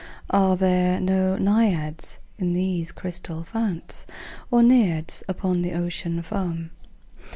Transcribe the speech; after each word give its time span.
Are 0.31 0.57
there 0.57 0.99
no 0.99 1.37
Naiads 1.37 2.17
in 2.39 2.53
these 2.53 2.91
crystal 2.91 3.43
founts? 3.43 4.07
Nor 4.51 4.63
Nereids 4.63 5.21
upon 5.29 5.61
the 5.61 5.73
Ocean 5.73 6.23
foam? 6.23 6.71